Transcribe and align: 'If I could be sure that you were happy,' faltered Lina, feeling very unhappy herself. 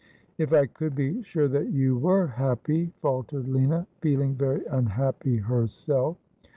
'If 0.39 0.51
I 0.51 0.65
could 0.65 0.95
be 0.95 1.21
sure 1.21 1.47
that 1.49 1.69
you 1.69 1.95
were 1.95 2.25
happy,' 2.25 2.91
faltered 3.03 3.47
Lina, 3.47 3.85
feeling 4.01 4.33
very 4.33 4.65
unhappy 4.65 5.37
herself. 5.37 6.17